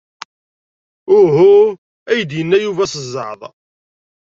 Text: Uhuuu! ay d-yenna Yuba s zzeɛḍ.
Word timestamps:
Uhuuu! 1.17 1.69
ay 2.11 2.21
d-yenna 2.29 2.57
Yuba 2.63 2.83
s 2.87 2.93
zzeɛḍ. 3.03 3.41